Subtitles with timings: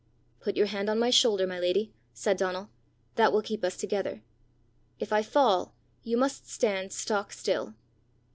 [0.39, 2.71] "Put your hand on my shoulder, my lady," said Donal.
[3.17, 4.23] "That will keep us together.
[4.97, 7.75] If I fall, you must stand stock still."